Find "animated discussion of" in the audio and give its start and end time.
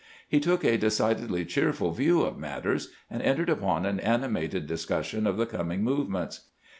3.99-5.37